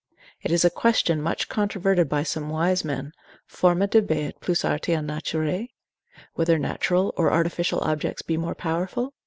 [0.41, 3.11] It is a question much controverted by some wise men,
[3.45, 5.67] forma debeat plus arti an naturae?
[6.33, 9.13] Whether natural or artificial objects be more powerful?